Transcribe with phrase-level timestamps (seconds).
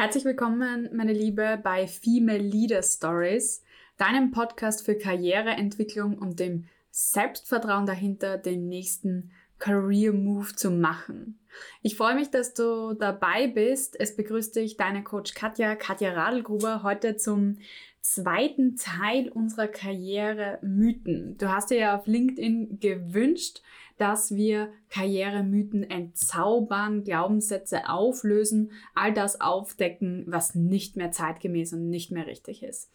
[0.00, 3.64] Herzlich willkommen, meine Liebe, bei Female Leader Stories,
[3.96, 11.40] deinem Podcast für Karriereentwicklung und dem Selbstvertrauen dahinter, den nächsten Career Move zu machen.
[11.82, 13.98] Ich freue mich, dass du dabei bist.
[13.98, 17.58] Es begrüßt dich deine Coach Katja, Katja Radelgruber, heute zum
[18.00, 21.36] zweiten Teil unserer Karriere Mythen.
[21.38, 23.62] Du hast dir ja auf LinkedIn gewünscht,
[23.98, 32.10] dass wir Karrieremythen entzaubern, Glaubenssätze auflösen, all das aufdecken, was nicht mehr zeitgemäß und nicht
[32.10, 32.90] mehr richtig ist.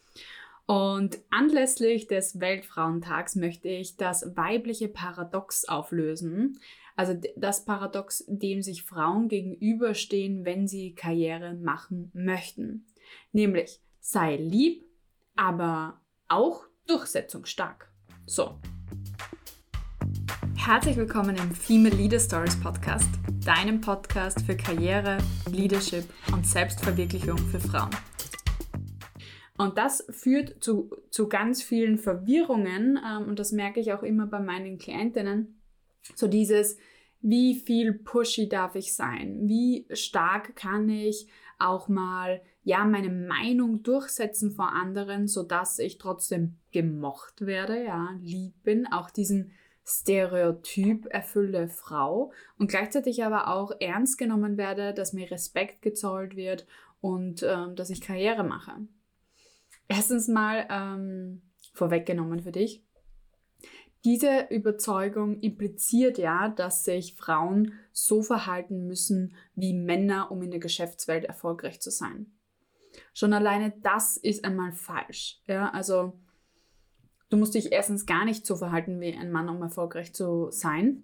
[0.65, 6.57] Und anlässlich des Weltfrauentags möchte ich das weibliche Paradox auflösen.
[6.95, 12.85] Also das Paradox, dem sich Frauen gegenüberstehen, wenn sie Karriere machen möchten.
[13.31, 14.85] Nämlich sei lieb,
[15.35, 17.91] aber auch durchsetzungsstark.
[18.25, 18.57] So,
[20.65, 23.09] Herzlich willkommen im Female Leader Stories Podcast,
[23.45, 25.17] deinem Podcast für Karriere,
[25.51, 27.89] Leadership und Selbstverwirklichung für Frauen.
[29.57, 34.25] Und das führt zu, zu ganz vielen Verwirrungen ähm, und das merke ich auch immer
[34.25, 35.61] bei meinen Klientinnen.
[36.15, 36.77] So dieses,
[37.19, 39.41] wie viel pushy darf ich sein?
[39.49, 41.27] Wie stark kann ich
[41.59, 48.63] auch mal ja meine Meinung durchsetzen vor anderen, sodass ich trotzdem gemocht werde, ja, lieb
[48.63, 49.51] bin, auch diesen
[49.85, 56.65] Stereotyp erfülle Frau und gleichzeitig aber auch ernst genommen werde, dass mir Respekt gezollt wird
[57.01, 58.71] und ähm, dass ich Karriere mache.
[59.87, 61.41] Erstens mal ähm,
[61.73, 62.83] vorweggenommen für dich.
[64.05, 70.59] Diese Überzeugung impliziert ja, dass sich Frauen so verhalten müssen wie Männer, um in der
[70.59, 72.33] Geschäftswelt erfolgreich zu sein.
[73.13, 75.41] Schon alleine das ist einmal falsch.
[75.47, 76.13] Ja, also
[77.33, 81.01] Du musst dich erstens gar nicht so verhalten wie ein Mann, um erfolgreich zu sein.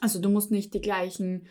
[0.00, 1.48] Also du musst nicht die gleichen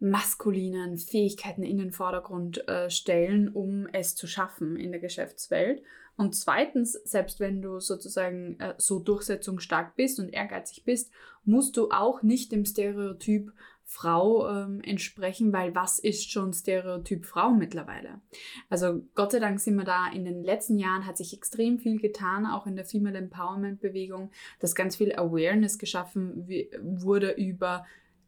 [0.00, 5.84] maskulinen Fähigkeiten in den Vordergrund äh, stellen, um es zu schaffen in der Geschäftswelt.
[6.16, 11.12] Und zweitens, selbst wenn du sozusagen äh, so durchsetzungsstark bist und ehrgeizig bist,
[11.44, 13.52] musst du auch nicht dem Stereotyp
[13.92, 18.20] Frau ähm, entsprechen, weil was ist schon Stereotyp Frau mittlerweile?
[18.68, 21.98] Also Gott sei Dank sind wir da in den letzten Jahren hat sich extrem viel
[21.98, 24.30] getan, auch in der Female Empowerment Bewegung,
[24.60, 26.46] dass ganz viel Awareness geschaffen
[26.80, 27.84] wurde über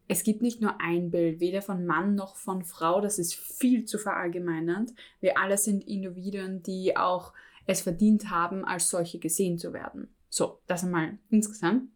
[0.09, 3.85] es gibt nicht nur ein Bild, weder von Mann noch von Frau, das ist viel
[3.85, 4.93] zu verallgemeinernd.
[5.21, 7.31] Wir alle sind Individuen, die auch
[7.67, 10.13] es verdient haben, als solche gesehen zu werden.
[10.27, 11.89] So, das einmal insgesamt.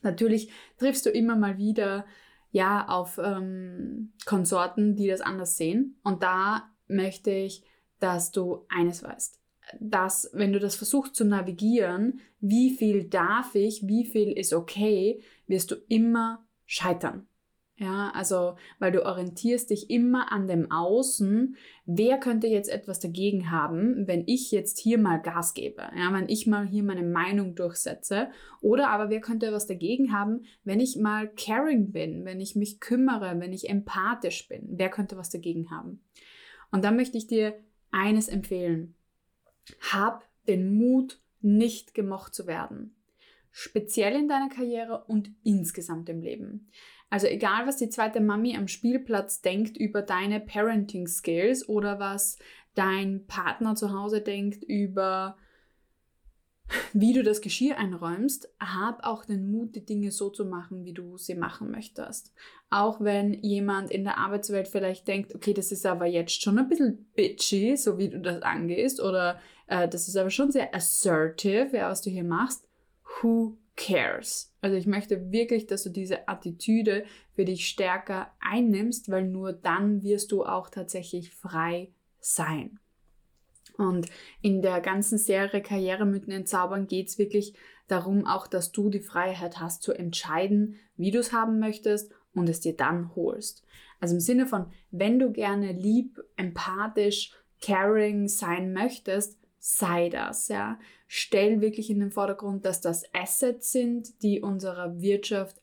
[0.00, 2.06] Natürlich triffst du immer mal wieder
[2.54, 5.98] ja auf ähm, Konsorten, die das anders sehen.
[6.04, 7.64] Und da möchte ich,
[7.98, 9.40] dass du eines weißt.
[9.80, 15.20] Dass, wenn du das versuchst zu navigieren, wie viel darf ich, wie viel ist okay,
[15.48, 17.26] wirst du immer scheitern.
[17.76, 21.56] Ja, also, weil du orientierst dich immer an dem Außen.
[21.86, 25.82] Wer könnte jetzt etwas dagegen haben, wenn ich jetzt hier mal Gas gebe?
[25.96, 28.28] Ja, wenn ich mal hier meine Meinung durchsetze.
[28.60, 32.78] Oder aber wer könnte was dagegen haben, wenn ich mal caring bin, wenn ich mich
[32.78, 34.62] kümmere, wenn ich empathisch bin?
[34.68, 36.00] Wer könnte was dagegen haben?
[36.70, 37.58] Und dann möchte ich dir
[37.90, 38.94] eines empfehlen.
[39.80, 42.94] Hab den Mut, nicht gemocht zu werden.
[43.50, 46.68] Speziell in deiner Karriere und insgesamt im Leben.
[47.14, 52.38] Also egal, was die zweite Mami am Spielplatz denkt über deine Parenting Skills oder was
[52.74, 55.36] dein Partner zu Hause denkt über
[56.92, 60.92] wie du das Geschirr einräumst, hab auch den Mut, die Dinge so zu machen, wie
[60.92, 62.32] du sie machen möchtest.
[62.68, 66.68] Auch wenn jemand in der Arbeitswelt vielleicht denkt, okay, das ist aber jetzt schon ein
[66.68, 69.38] bisschen bitchy, so wie du das angehst, oder
[69.68, 72.66] äh, das ist aber schon sehr assertive, ja, was du hier machst.
[73.22, 74.52] Who cares.
[74.60, 80.02] Also ich möchte wirklich, dass du diese Attitüde für dich stärker einnimmst, weil nur dann
[80.02, 81.90] wirst du auch tatsächlich frei
[82.20, 82.78] sein.
[83.76, 84.06] Und
[84.40, 87.54] in der ganzen Serie Karrieremythen entzaubern geht es wirklich
[87.88, 92.48] darum, auch dass du die Freiheit hast zu entscheiden, wie du es haben möchtest und
[92.48, 93.64] es dir dann holst.
[94.00, 100.78] Also im Sinne von, wenn du gerne lieb, empathisch, caring sein möchtest, sei das, ja.
[101.08, 105.56] Stell wirklich in den Vordergrund, dass das Assets sind, die unserer Wirtschaft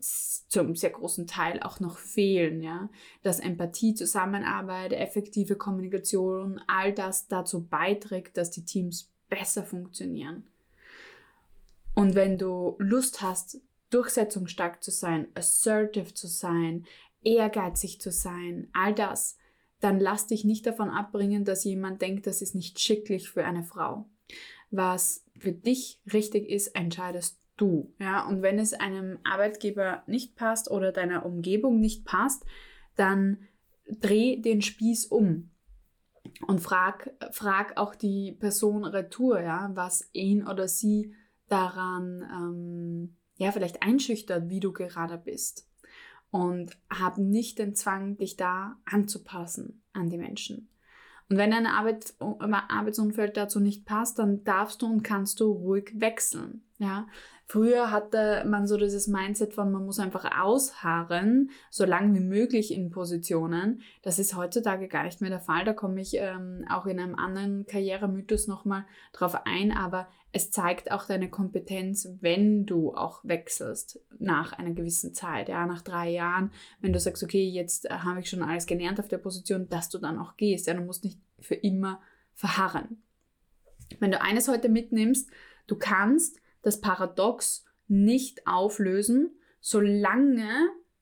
[0.00, 2.88] zum sehr großen Teil auch noch fehlen, ja.
[3.22, 10.44] Dass Empathie, Zusammenarbeit, effektive Kommunikation, all das dazu beiträgt, dass die Teams besser funktionieren.
[11.94, 13.60] Und wenn du Lust hast,
[13.90, 16.86] durchsetzungsstark zu sein, assertive zu sein,
[17.22, 19.36] ehrgeizig zu sein, all das,
[19.84, 23.64] dann lass dich nicht davon abbringen, dass jemand denkt, das ist nicht schicklich für eine
[23.64, 24.08] Frau.
[24.70, 27.92] Was für dich richtig ist, entscheidest du.
[27.98, 28.26] Ja?
[28.26, 32.46] Und wenn es einem Arbeitgeber nicht passt oder deiner Umgebung nicht passt,
[32.96, 33.46] dann
[34.00, 35.50] dreh den Spieß um.
[36.46, 41.14] Und frag, frag auch die Person retour, ja, was ihn oder sie
[41.48, 45.68] daran ähm, ja, vielleicht einschüchtert, wie du gerade bist.
[46.34, 50.68] Und hab nicht den Zwang, dich da anzupassen an die Menschen.
[51.30, 55.92] Und wenn ein Arbeit, Arbeitsumfeld dazu nicht passt, dann darfst du und kannst du ruhig
[55.94, 56.64] wechseln.
[56.78, 57.06] Ja,
[57.46, 62.72] früher hatte man so dieses Mindset von, man muss einfach ausharren, so lange wie möglich
[62.72, 63.82] in Positionen.
[64.02, 65.64] Das ist heutzutage gar nicht mehr der Fall.
[65.64, 69.72] Da komme ich ähm, auch in einem anderen Karrieremythos nochmal drauf ein.
[69.72, 75.66] Aber es zeigt auch deine Kompetenz, wenn du auch wechselst nach einer gewissen Zeit, ja,
[75.66, 76.50] nach drei Jahren,
[76.80, 79.88] wenn du sagst, okay, jetzt äh, habe ich schon alles gelernt auf der Position, dass
[79.90, 80.66] du dann auch gehst.
[80.66, 82.00] Ja, du musst nicht für immer
[82.34, 83.02] verharren.
[84.00, 85.30] Wenn du eines heute mitnimmst,
[85.66, 90.48] du kannst das Paradox nicht auflösen, solange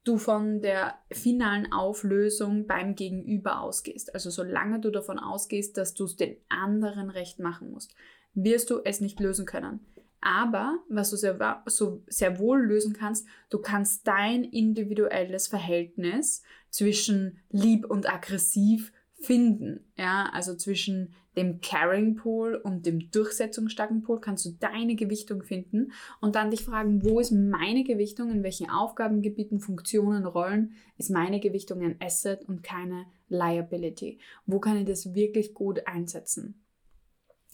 [0.05, 4.15] du von der finalen Auflösung beim Gegenüber ausgehst.
[4.15, 7.95] Also solange du davon ausgehst, dass du es den anderen recht machen musst,
[8.35, 9.81] wirst du es nicht lösen können.
[10.21, 17.41] Aber was du sehr, so sehr wohl lösen kannst, du kannst dein individuelles Verhältnis zwischen
[17.51, 19.81] lieb und aggressiv finden.
[19.97, 25.93] Ja, also zwischen dem Caring Pool und dem durchsetzungsstarken Pool kannst du deine Gewichtung finden
[26.21, 31.41] und dann dich fragen, wo ist meine Gewichtung, in welchen Aufgabengebieten, Funktionen, Rollen ist meine
[31.41, 34.19] Gewichtung ein Asset und keine Liability?
[34.45, 36.63] Wo kann ich das wirklich gut einsetzen?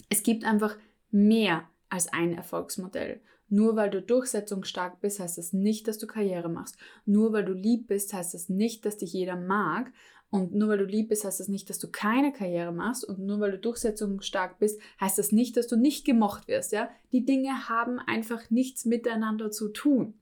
[0.08, 0.76] Es gibt einfach
[1.10, 3.20] mehr als ein Erfolgsmodell.
[3.50, 6.76] Nur weil du durchsetzungsstark bist, heißt das nicht, dass du Karriere machst.
[7.06, 9.90] Nur weil du lieb bist, heißt das nicht, dass dich jeder mag.
[10.30, 13.04] Und nur weil du lieb bist, heißt das nicht, dass du keine Karriere machst.
[13.04, 16.72] Und nur weil du durchsetzungsstark bist, heißt das nicht, dass du nicht gemocht wirst.
[16.72, 16.90] Ja?
[17.12, 20.14] Die Dinge haben einfach nichts miteinander zu tun.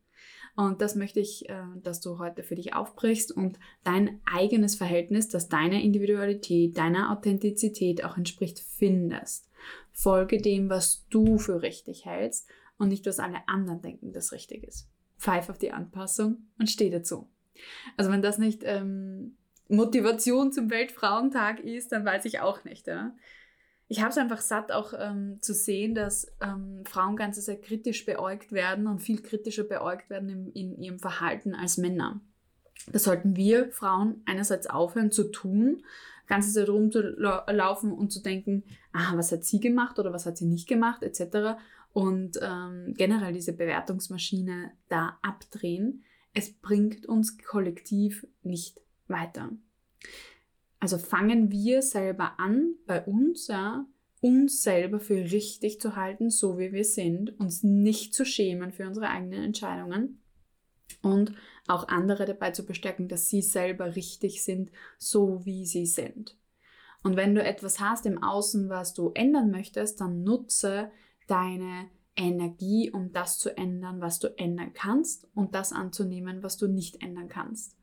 [0.55, 5.29] Und das möchte ich, äh, dass du heute für dich aufbrichst und dein eigenes Verhältnis,
[5.29, 9.51] das deiner Individualität, deiner Authentizität auch entspricht, findest.
[9.93, 12.49] Folge dem, was du für richtig hältst
[12.79, 14.89] und nicht, was alle anderen denken, das richtig ist.
[15.19, 17.29] Pfeif auf die Anpassung und steh dazu.
[17.99, 19.37] Also wenn das nicht ähm,
[19.69, 22.87] Motivation zum Weltfrauentag ist, dann weiß ich auch nicht.
[22.87, 23.15] Ja?
[23.89, 28.05] Ich habe es einfach satt, auch ähm, zu sehen, dass ähm, Frauen ganz sehr kritisch
[28.05, 32.21] beäugt werden und viel kritischer beäugt werden in, in ihrem Verhalten als Männer.
[32.93, 35.85] Das sollten wir Frauen einerseits aufhören zu tun,
[36.27, 40.47] ganze Zeit rumzulaufen und zu denken, ah, was hat sie gemacht oder was hat sie
[40.47, 41.59] nicht gemacht, etc.
[41.93, 46.05] Und ähm, generell diese Bewertungsmaschine da abdrehen.
[46.35, 49.51] Es bringt uns kollektiv nicht weiter.
[50.81, 53.87] Also fangen wir selber an, bei uns, ja,
[54.21, 58.87] uns selber für richtig zu halten, so wie wir sind, uns nicht zu schämen für
[58.87, 60.21] unsere eigenen Entscheidungen
[61.03, 61.33] und
[61.67, 66.37] auch andere dabei zu bestärken, dass sie selber richtig sind, so wie sie sind.
[67.03, 70.91] Und wenn du etwas hast im Außen, was du ändern möchtest, dann nutze
[71.29, 76.67] deine Energie, um das zu ändern, was du ändern kannst und das anzunehmen, was du
[76.67, 77.77] nicht ändern kannst.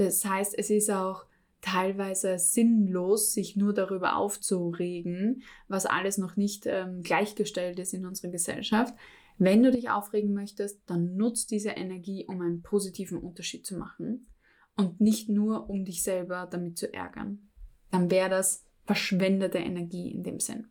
[0.00, 1.26] Das heißt, es ist auch
[1.60, 8.30] teilweise sinnlos, sich nur darüber aufzuregen, was alles noch nicht ähm, gleichgestellt ist in unserer
[8.30, 8.94] Gesellschaft.
[9.36, 14.26] Wenn du dich aufregen möchtest, dann nutzt diese Energie, um einen positiven Unterschied zu machen
[14.74, 17.50] und nicht nur, um dich selber damit zu ärgern.
[17.90, 20.68] Dann wäre das verschwendete Energie in dem Sinn.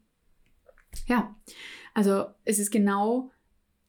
[1.05, 1.35] Ja,
[1.93, 3.29] also es ist genau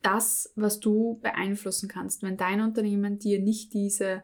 [0.02, 2.22] das, was du beeinflussen kannst.
[2.22, 4.22] Wenn dein Unternehmen dir nicht diese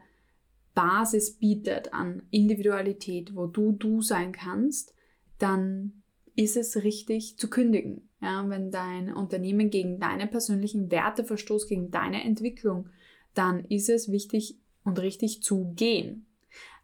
[0.77, 4.95] Basis bietet an Individualität, wo du du sein kannst,
[5.39, 6.03] dann
[6.37, 8.11] ist es richtig zu kündigen.
[8.21, 12.91] Ja, wenn dein Unternehmen gegen deine persönlichen Werte verstoßt, gegen deine Entwicklung,
[13.33, 16.27] dann ist es wichtig und richtig zu gehen.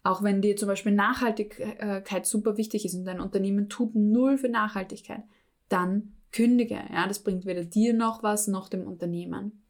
[0.03, 4.49] Auch wenn dir zum Beispiel Nachhaltigkeit super wichtig ist und dein Unternehmen tut null für
[4.49, 5.23] Nachhaltigkeit,
[5.69, 6.81] dann kündige.
[6.91, 9.63] Ja, das bringt weder dir noch was noch dem Unternehmen.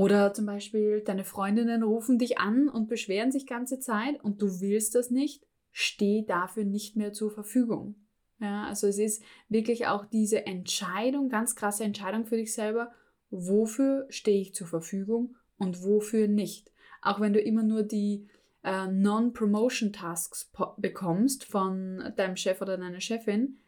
[0.00, 4.62] Oder zum Beispiel deine Freundinnen rufen dich an und beschweren sich ganze Zeit und du
[4.62, 7.96] willst das nicht, steh dafür nicht mehr zur Verfügung.
[8.40, 12.92] Ja, also es ist wirklich auch diese Entscheidung, ganz krasse Entscheidung für dich selber,
[13.28, 16.72] wofür stehe ich zur Verfügung und wofür nicht.
[17.02, 18.26] Auch wenn du immer nur die
[18.64, 23.58] äh, Non-Promotion-Tasks bekommst von deinem Chef oder deiner Chefin,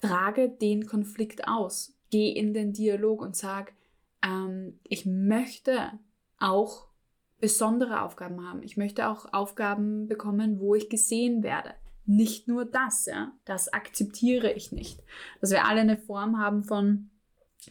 [0.00, 1.96] trage den Konflikt aus.
[2.10, 3.74] Geh in den Dialog und sag,
[4.26, 5.92] ähm, ich möchte
[6.38, 6.88] auch
[7.38, 8.62] besondere Aufgaben haben.
[8.62, 11.74] Ich möchte auch Aufgaben bekommen, wo ich gesehen werde.
[12.06, 13.32] Nicht nur das, ja.
[13.44, 15.02] Das akzeptiere ich nicht.
[15.40, 17.10] Dass wir alle eine Form haben von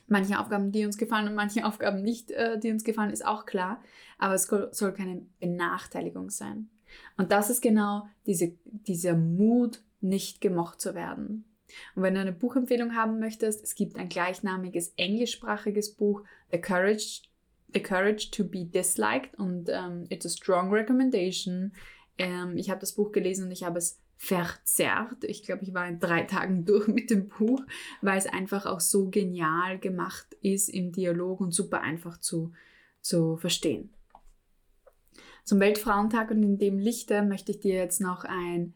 [0.08, 3.46] manchen Aufgaben, die uns gefallen und manchen Aufgaben nicht, äh, die uns gefallen, ist auch
[3.46, 3.82] klar.
[4.18, 6.70] Aber es soll keine Benachteiligung sein.
[7.18, 11.46] Und das ist genau diese, dieser Mut, nicht gemocht zu werden.
[11.96, 17.24] Und wenn du eine Buchempfehlung haben möchtest, es gibt ein gleichnamiges englischsprachiges Buch, The Courage,
[17.74, 21.74] The Courage to be Disliked und ähm, It's a Strong Recommendation.
[22.18, 25.24] Ähm, ich habe das Buch gelesen und ich habe es verzerrt.
[25.24, 27.62] Ich glaube, ich war in drei Tagen durch mit dem Buch,
[28.02, 32.54] weil es einfach auch so genial gemacht ist im Dialog und super einfach zu,
[33.02, 33.90] zu verstehen.
[35.44, 38.74] Zum Weltfrauentag und in dem Lichte möchte ich dir jetzt noch ein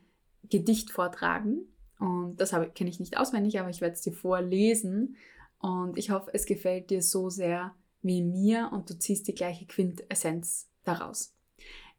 [0.50, 1.62] Gedicht vortragen.
[2.00, 5.18] Und das kenne ich nicht auswendig, aber ich werde es dir vorlesen.
[5.60, 9.66] Und ich hoffe, es gefällt dir so sehr wie mir und du ziehst die gleiche
[9.66, 11.36] Quintessenz daraus.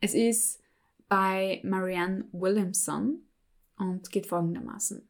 [0.00, 0.62] Es ist
[1.08, 3.22] bei Marianne Williamson
[3.76, 5.06] und geht folgendermaßen.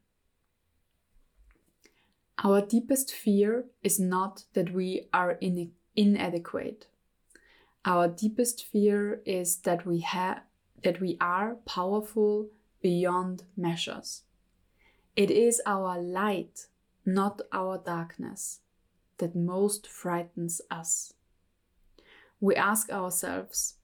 [2.42, 6.86] Our deepest fear is not that we are in inadequate.
[7.86, 10.02] Our deepest fear is that we
[10.82, 12.50] that we are powerful
[12.82, 14.24] beyond measures.
[15.16, 16.66] It is our light,
[17.04, 18.60] not our darkness,
[19.18, 21.12] that most frightens us.
[22.40, 23.74] We ask ourselves,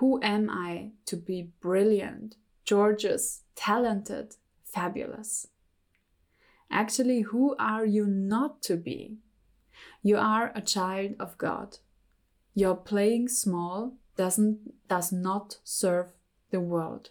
[0.00, 2.36] who am I to be brilliant,
[2.68, 5.46] gorgeous, talented, fabulous?
[6.70, 9.18] Actually, who are you not to be?
[10.02, 11.78] You are a child of God.
[12.54, 16.12] Your playing small doesn't does not serve
[16.50, 17.10] the world.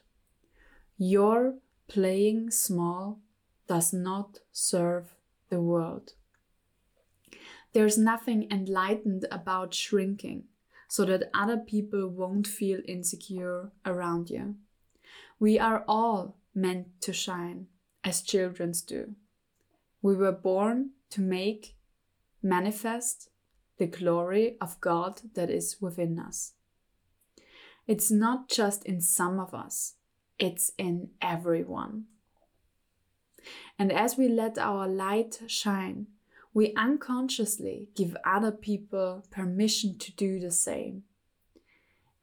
[0.98, 1.56] Your
[1.88, 3.20] playing small
[3.68, 5.16] does not serve
[5.50, 6.14] the world.
[7.74, 10.44] There's nothing enlightened about shrinking
[10.88, 14.56] so that other people won't feel insecure around you.
[15.40, 17.68] We are all meant to shine
[18.04, 19.16] as children do.
[20.02, 21.76] We were born to make
[22.44, 23.30] manifest
[23.78, 26.54] the glory of God that is within us.
[27.88, 29.96] It's not just in some of us,
[30.38, 32.06] it's in everyone.
[33.78, 36.08] And as we let our light shine,
[36.54, 41.04] we unconsciously give other people permission to do the same.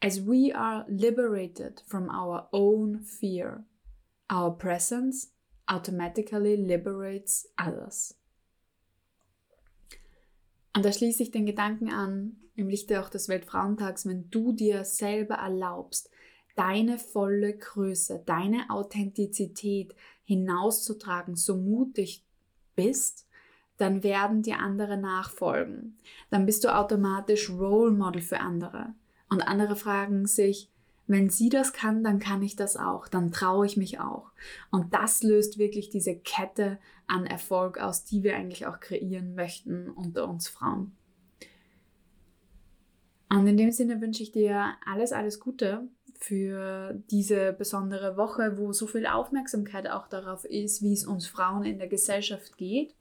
[0.03, 3.65] As we are liberated from our own fear,
[4.31, 5.29] our presence
[5.69, 8.15] automatically liberates others.
[10.75, 14.85] Und da schließe ich den Gedanken an, im Lichte auch des Weltfrauentags, wenn du dir
[14.85, 16.09] selber erlaubst,
[16.57, 19.95] deine volle Größe, deine Authentizität
[20.31, 22.25] hinauszutragen, so mutig
[22.77, 23.27] bist,
[23.79, 25.99] dann werden dir andere nachfolgen.
[26.31, 28.95] Dann bist du automatisch Role Model für andere.
[29.29, 30.71] Und andere fragen sich,
[31.09, 34.31] wenn sie das kann, dann kann ich das auch, dann traue ich mich auch.
[34.71, 39.91] Und das löst wirklich diese Kette an Erfolg aus, die wir eigentlich auch kreieren möchten
[39.91, 40.93] unter uns Frauen.
[43.29, 45.89] Und in dem Sinne wünsche ich dir alles, alles Gute
[46.21, 51.65] für diese besondere Woche, wo so viel Aufmerksamkeit auch darauf ist, wie es uns Frauen
[51.65, 52.95] in der Gesellschaft geht.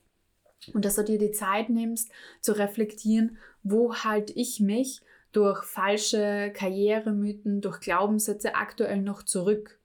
[0.74, 2.12] Und dass du dir die Zeit nimmst,
[2.42, 9.80] zu reflektieren, wo halte ich mich durch falsche Karrieremythen, durch Glaubenssätze aktuell noch zurück?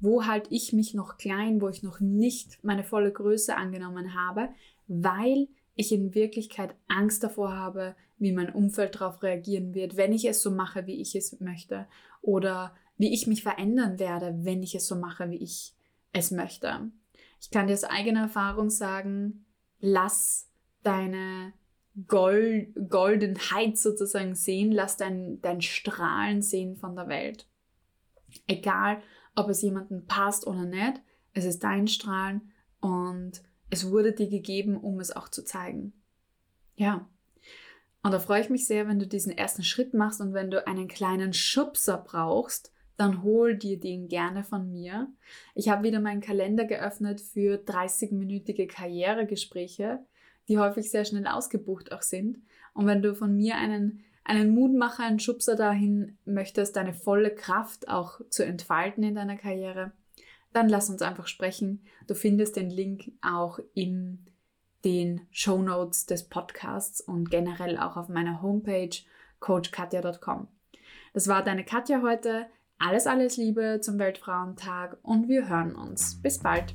[0.00, 4.48] Wo halte ich mich noch klein, wo ich noch nicht meine volle Größe angenommen habe,
[4.88, 10.24] weil ich in Wirklichkeit Angst davor habe, wie mein Umfeld darauf reagieren wird, wenn ich
[10.24, 11.86] es so mache, wie ich es möchte
[12.20, 15.74] oder wie ich mich verändern werde, wenn ich es so mache, wie ich
[16.12, 16.90] es möchte.
[17.40, 19.44] Ich kann dir aus eigener Erfahrung sagen,
[19.80, 20.48] lass
[20.82, 21.52] deine
[22.06, 27.48] Gold, Goldenheit sozusagen sehen, lass dein, dein Strahlen sehen von der Welt.
[28.46, 29.02] Egal,
[29.34, 31.00] ob es jemandem passt oder nicht,
[31.34, 35.94] es ist dein Strahlen und es wurde dir gegeben, um es auch zu zeigen.
[36.76, 37.08] Ja.
[38.02, 40.66] Und da freue ich mich sehr, wenn du diesen ersten Schritt machst und wenn du
[40.66, 45.08] einen kleinen Schubser brauchst, dann hol dir den gerne von mir.
[45.54, 50.00] Ich habe wieder meinen Kalender geöffnet für 30-minütige Karrieregespräche,
[50.48, 52.42] die häufig sehr schnell ausgebucht auch sind.
[52.74, 57.88] Und wenn du von mir einen, einen Mutmacher, einen Schubser dahin möchtest, deine volle Kraft
[57.88, 59.92] auch zu entfalten in deiner Karriere,
[60.52, 61.82] dann lass uns einfach sprechen.
[62.06, 64.26] Du findest den Link auch in
[64.84, 68.90] den Show Notes des Podcasts und generell auch auf meiner Homepage
[69.40, 70.48] coachkatja.com.
[71.14, 72.46] Das war deine Katja heute.
[72.78, 76.20] Alles, alles Liebe zum Weltfrauentag und wir hören uns.
[76.20, 76.74] Bis bald.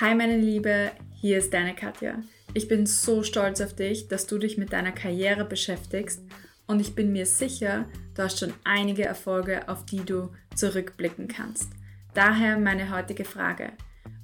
[0.00, 2.20] Hi meine Liebe, hier ist deine Katja.
[2.52, 6.22] Ich bin so stolz auf dich, dass du dich mit deiner Karriere beschäftigst
[6.66, 11.77] und ich bin mir sicher, du hast schon einige Erfolge, auf die du zurückblicken kannst.
[12.18, 13.74] Daher meine heutige Frage.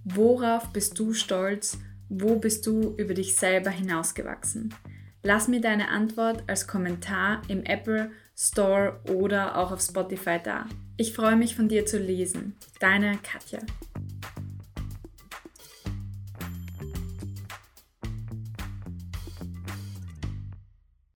[0.02, 1.78] Worauf bist du stolz?
[2.08, 4.74] Wo bist du über dich selber hinausgewachsen?
[5.22, 10.66] Lass mir deine Antwort als Kommentar im Apple Store oder auch auf Spotify da.
[10.96, 12.56] Ich freue mich von dir zu lesen.
[12.80, 13.60] Deine Katja.